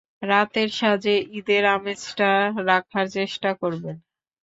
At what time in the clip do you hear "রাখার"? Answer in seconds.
2.69-3.05